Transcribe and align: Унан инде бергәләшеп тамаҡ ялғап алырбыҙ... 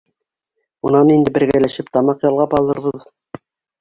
Унан 0.89 1.11
инде 1.15 1.33
бергәләшеп 1.37 1.93
тамаҡ 1.99 2.25
ялғап 2.29 2.57
алырбыҙ... 2.61 3.07